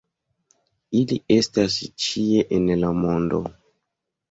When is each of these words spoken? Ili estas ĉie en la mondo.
Ili 0.99 1.17
estas 1.35 1.77
ĉie 2.07 2.47
en 2.59 2.69
la 2.83 2.93
mondo. 3.05 3.45